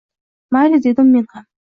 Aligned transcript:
Mayli,– 0.51 0.79
dedim 0.85 1.11
men 1.17 1.27
ham. 1.29 1.45